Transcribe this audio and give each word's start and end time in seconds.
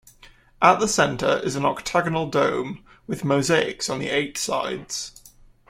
At 0.63 0.79
the 0.79 0.87
centre 0.87 1.39
is 1.43 1.55
an 1.55 1.63
octagonal 1.63 2.27
dome, 2.27 2.83
with 3.05 3.23
mosaics 3.23 3.87
on 3.87 3.99
the 3.99 4.09
eight 4.09 4.35
sides. 4.35 5.11